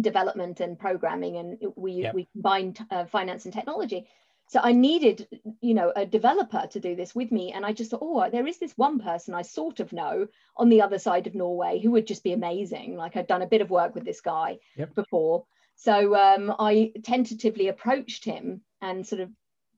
[0.00, 2.12] development and programming, and we Yeah.
[2.12, 4.06] we combine uh, finance and technology.
[4.48, 5.28] So I needed,
[5.60, 8.48] you know, a developer to do this with me, and I just thought, oh, there
[8.48, 11.92] is this one person I sort of know on the other side of Norway who
[11.92, 12.96] would just be amazing.
[12.96, 14.94] Like I'd done a bit of work with this guy Yep.
[14.96, 15.44] before,
[15.76, 19.30] so um, I tentatively approached him and sort of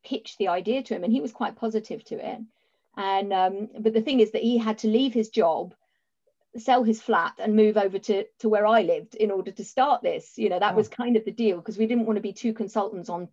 [0.02, 2.40] pitched the idea to him, and he was quite positive to it.
[2.96, 5.74] And um, but the thing is that he had to leave his job,
[6.56, 10.02] sell his flat, and move over to to where I lived in order to start
[10.02, 10.36] this.
[10.38, 10.76] You know, that Oh.
[10.76, 13.28] was kind of the deal because we didn't want to be two consultants on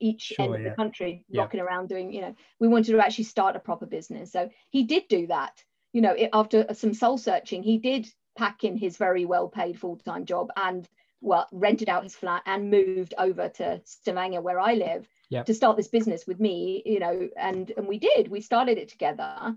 [0.00, 0.70] each Sure, end of yeah.
[0.70, 1.42] the country Yeah.
[1.42, 2.12] rocking around doing.
[2.12, 4.32] You know, we wanted to actually start a proper business.
[4.32, 5.62] So he did do that.
[5.92, 9.78] You know, it, after some soul searching, he did pack in his very well paid
[9.80, 10.88] full time job and
[11.20, 15.46] well rented out his flat and moved over to Stavanger where I live Yep.
[15.46, 18.88] to start this business with me you know and and we did we started it
[18.88, 19.54] together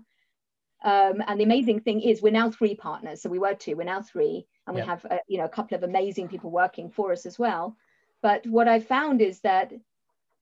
[0.84, 3.22] um, and the amazing thing is we're now three partners.
[3.22, 4.84] So we were two we're now three and Yep.
[4.84, 7.76] we have uh, you know a couple of amazing people working for us as well.
[8.22, 9.72] But what I've found is that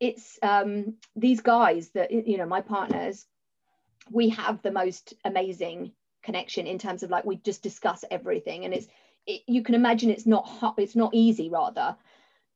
[0.00, 3.26] it's um, these guys that you know my partners
[4.10, 8.64] we have the most amazing connection in terms of like we just discuss everything.
[8.64, 8.88] And it's
[9.26, 11.96] it, you can imagine it's not hot it's not easy rather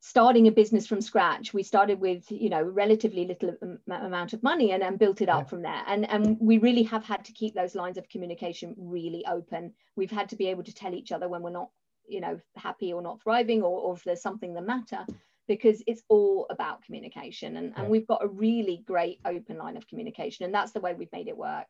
[0.06, 1.54] starting a business from scratch.
[1.54, 5.30] We started with you know relatively little am- amount of money and then built it
[5.30, 5.48] up Yeah.
[5.48, 5.82] from there.
[5.86, 9.72] And and we really have had to keep those lines of communication really open.
[9.96, 11.70] We've had to be able to tell each other when we're not
[12.06, 15.06] you know happy or not thriving or, or if there's something the matter
[15.48, 17.56] because it's all about communication.
[17.56, 17.90] And, and Yeah.
[17.90, 21.28] we've got a really great open line of communication and that's the way we've made
[21.28, 21.68] it work.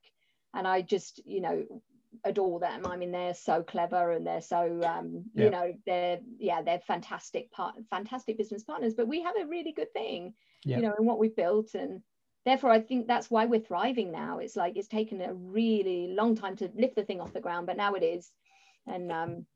[0.55, 1.64] And i just you know
[2.24, 2.87] adore them.
[2.87, 5.44] I mean they're so clever and they're so um Yeah.
[5.44, 9.72] you know they're yeah they're fantastic part fantastic business partners but we have a really
[9.72, 10.77] good thing Yeah.
[10.77, 11.74] you know in what we've built.
[11.74, 12.03] And
[12.44, 14.38] therefore i think that's why we're thriving now.
[14.38, 17.66] It's like it's taken a really long time to lift the thing off the ground
[17.66, 18.31] but now it is.
[18.87, 19.46] And um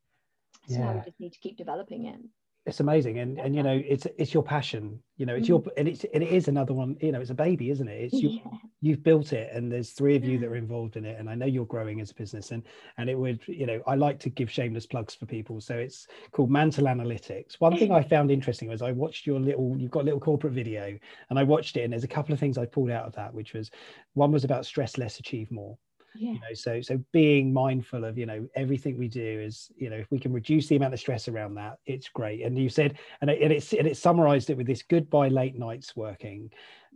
[0.68, 2.20] so now we just need to keep developing it
[2.68, 3.18] it's amazing.
[3.18, 5.70] And and you know it's it's your passion you know it's your mm-hmm.
[5.76, 8.04] and it's and it is another one you know it's a baby isn't it?
[8.04, 8.59] It's you yeah.
[8.81, 11.35] you've built it and there's three of you that are involved in it and i
[11.35, 12.62] know you're growing as a business and
[12.98, 15.61] and it would you know i like to give shameless plugs for people.
[15.61, 17.54] So it's called mantle analytics.
[17.59, 20.52] One thing i found interesting was i watched your little you've got a little corporate
[20.52, 20.96] video
[21.31, 23.35] and i watched it and there's a couple of things i pulled out of that
[23.35, 23.70] which was
[24.14, 25.76] one was about stress less achieve more
[26.18, 29.88] yeah you know so so being mindful of you know everything we do is you
[29.88, 32.68] know if we can reduce the amount of stress around that it's great and you
[32.68, 36.50] said and it, and it's and it summarized it with this goodbye late nights working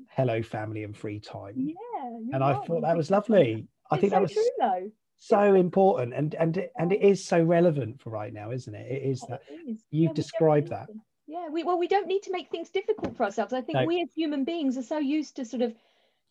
[0.08, 2.66] hello family and free time yeah and i right.
[2.66, 6.34] thought that was lovely i It's think so that was true though so important and
[6.34, 9.42] and and it is so relevant for right now isn't it it is oh, that
[9.48, 9.84] It is.
[9.90, 10.88] you've don't described that.
[11.28, 13.52] Yeah, we well, we don't need to make things difficult for ourselves.
[13.52, 13.86] I think No.
[13.86, 15.72] we as human beings are so used to sort of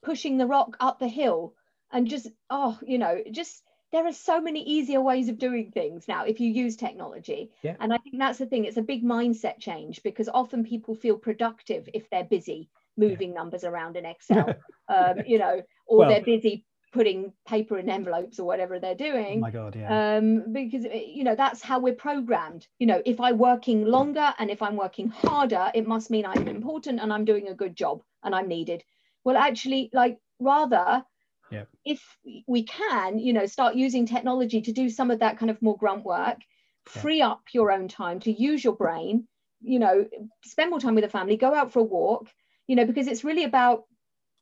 [0.03, 1.55] pushing the rock up the hill
[1.91, 6.07] and just oh, you know, just there are so many easier ways of doing things
[6.07, 7.51] now if you use technology.
[7.61, 7.75] Yeah.
[7.79, 8.65] And I think that's the thing.
[8.65, 13.63] It's a big mindset change because often people feel productive if they're busy moving numbers
[13.63, 14.53] around in Excel,
[14.89, 19.37] um, you know, or Well, they're busy putting paper in envelopes or whatever they're doing.
[19.37, 20.17] Oh my God, yeah.
[20.17, 22.67] Um, because eh, you know that's how we're programmed.
[22.79, 26.47] You know, if I'm working longer and if I'm working harder, it must mean I'm
[26.47, 28.83] important and I'm doing a good job and I'm needed.
[29.23, 31.03] Well, actually, like rather,
[31.51, 31.65] yeah.
[31.85, 32.01] if
[32.47, 35.77] we can, you know, start using technology to do some of that kind of more
[35.77, 37.01] grunt work, yeah.
[37.01, 39.27] free up your own time to use your brain.
[39.61, 40.07] You know,
[40.43, 42.27] spend more time with the family, go out for a walk.
[42.67, 43.83] You know, because it's really about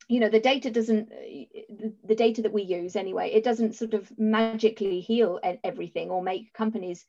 [0.10, 4.12] you know the data doesn't the data that we use anyway it doesn't sort of
[4.18, 7.06] magically heal everything or make companies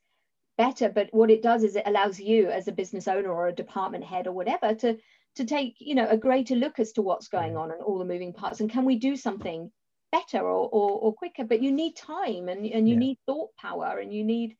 [0.57, 3.53] better but what it does is it allows you as a business owner or a
[3.55, 4.97] department head or whatever to
[5.35, 8.05] to take you know a greater look as to what's going on and all the
[8.05, 9.71] moving parts and can we do something
[10.11, 12.99] better or or, or quicker but you need time and, and you yeah.
[12.99, 14.55] need thought power and you need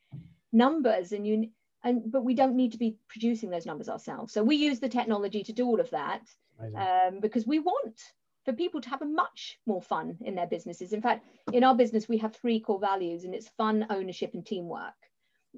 [0.51, 1.49] numbers and you
[1.83, 4.89] and but we don't need to be producing those numbers ourselves so we use the
[4.89, 6.21] technology to do all of that
[6.75, 7.99] um, because we want
[8.45, 10.93] for people to have a much more fun in their businesses.
[10.93, 14.45] In fact, in our business, we have three core values, and it's fun, ownership, and
[14.45, 14.93] teamwork.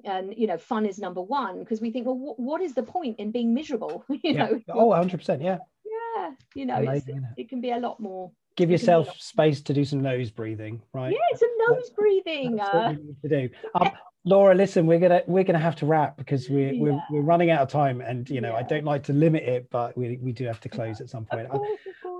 [0.04, 3.20] And you know, fun is number one because we think, well, what is the point
[3.20, 4.04] in being miserable?
[4.10, 4.46] you yeah.
[4.46, 6.32] know, oh, 100 percent, yeah, yeah.
[6.56, 8.32] You know, Amazing, it can be a lot more.
[8.56, 11.12] Give yourself space to do some nose breathing, right?
[11.12, 12.56] Yeah, some nose that's, breathing.
[12.56, 13.50] That's uh, what you need to do.
[13.76, 13.92] Um,
[14.26, 16.82] Laura, listen, we're gonna we're gonna have to wrap because we're yeah.
[16.82, 18.60] we're, we're running out of time, and you know yeah.
[18.60, 21.26] I don't like to limit it, but we, we do have to close at some
[21.26, 21.48] point.
[21.52, 21.58] I,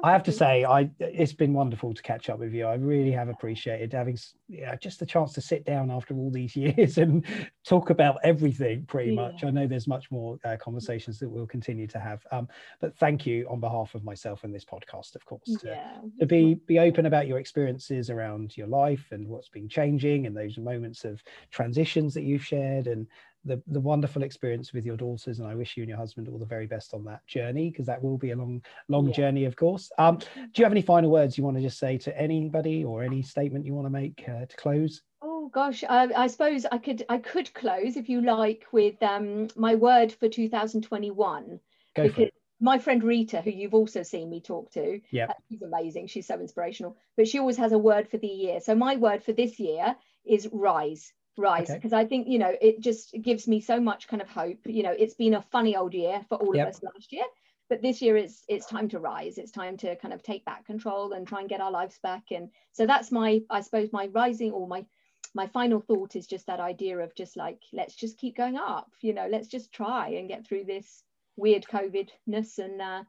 [0.04, 2.66] I, have to say, I it's been wonderful to catch up with you.
[2.66, 4.18] I really have appreciated having
[4.50, 7.26] yeah just the chance to sit down after all these years and
[7.66, 8.86] talk about everything.
[8.86, 9.22] Pretty yeah.
[9.22, 12.22] much, I know there's much more uh, conversations that we'll continue to have.
[12.32, 12.48] Um,
[12.82, 15.80] but thank you on behalf of myself and this podcast, of course, to,
[16.20, 20.36] to be be open about your experiences around your life and what's been changing and
[20.36, 23.08] those moments of transitions that you've shared and
[23.46, 26.38] the, the wonderful experience with your daughters and i wish you and your husband all
[26.38, 29.14] the very best on that journey because that will be a long long yeah.
[29.14, 30.26] journey of course um, do
[30.56, 33.66] you have any final words you want to just say to anybody or any statement
[33.66, 37.18] you want to make uh, to close oh gosh I, I, suppose i could i
[37.18, 41.60] could close if you like with um, my word for 2021
[41.96, 42.30] Go because
[42.64, 46.08] my friend Rita, who you've also seen me talk to, yeah, uh, she's amazing.
[46.08, 46.96] She's so inspirational.
[47.18, 48.62] But she always has a word for the year.
[48.62, 52.02] So my word for this year is rise rise because okay.
[52.02, 54.60] I think you know it just gives me so much kind of hope.
[54.66, 56.68] You know, it's been a funny old year for all yep.
[56.68, 57.26] of us last year,
[57.70, 59.38] but this year it's it's time to rise.
[59.38, 62.24] It's time to kind of take back control and try and get our lives back.
[62.32, 64.86] And so that's my I suppose my rising or my
[65.34, 68.92] my final thought is just that idea of just like let's just keep going up.
[69.02, 71.04] You know, let's just try and get through this
[71.36, 73.04] weird COVIDness and uh,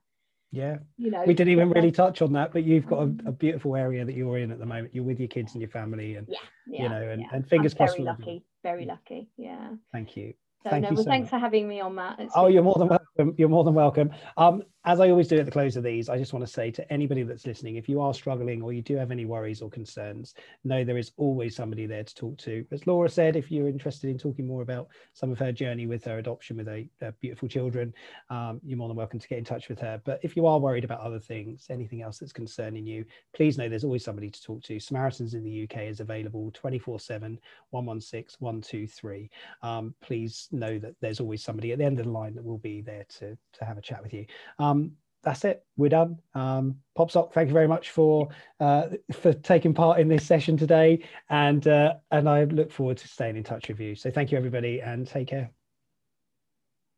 [0.55, 3.33] yeah you know we didn't even really touch on that but you've got a, a,
[3.33, 6.17] beautiful area that you're in at the moment you're with your kids and your family
[6.17, 7.29] and yeah, yeah you know and, yeah.
[7.33, 10.95] and fingers I'm crossed very lucky very lucky yeah thank you so, Thank no, you
[10.95, 11.31] well, so thanks much.
[11.31, 12.21] for having me on, Matt.
[12.21, 13.35] It's oh, you're more than welcome.
[13.37, 14.13] You're more than welcome.
[14.39, 16.71] Um, as I always do at the close of these, I just want to say
[16.73, 19.71] to anybody that's listening, if you are struggling or you do have any worries or
[19.71, 22.67] concerns, know there is always somebody there to talk to.
[22.71, 26.05] As Laura said, if you're interested in talking more about some of her journey with
[26.05, 26.87] her adoption with a
[27.23, 27.95] beautiful children,
[28.29, 30.03] um, you're more than welcome to get in touch with her.
[30.05, 33.71] But if you are worried about other things, anything else that's concerning you, please know
[33.71, 34.79] there's always somebody to talk to.
[34.79, 37.39] Samaritans in the UK is available 24 7,
[37.71, 39.31] 116 123.
[39.63, 42.59] Um, please know that there's always somebody at the end of the line that will
[42.59, 44.27] be there to, to have a chat with you.
[44.75, 45.65] Um, that's it.
[45.77, 46.19] We're done.
[46.35, 48.29] Um, Popsock, thank you very much for
[48.61, 53.09] uh, for taking part in this session today, and uh, and I look forward to
[53.09, 53.95] staying in touch with you.
[53.95, 55.51] So thank you, everybody, and take care.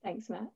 [0.03, 0.56] Thanks, Matt.